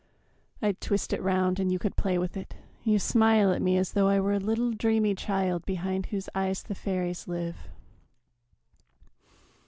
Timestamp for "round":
1.21-1.59